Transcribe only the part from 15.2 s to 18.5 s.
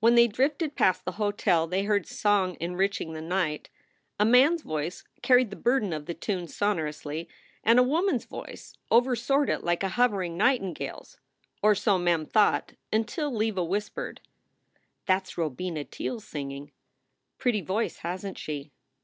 s Robina Teele singing. Pretty voice, hasn t